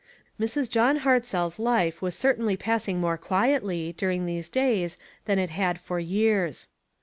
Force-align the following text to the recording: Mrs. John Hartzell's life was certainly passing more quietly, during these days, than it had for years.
Mrs. 0.39 0.67
John 0.67 1.01
Hartzell's 1.01 1.59
life 1.59 2.01
was 2.01 2.15
certainly 2.15 2.57
passing 2.57 2.99
more 2.99 3.19
quietly, 3.19 3.93
during 3.95 4.25
these 4.25 4.49
days, 4.49 4.97
than 5.25 5.37
it 5.37 5.51
had 5.51 5.79
for 5.79 5.99
years. 5.99 6.67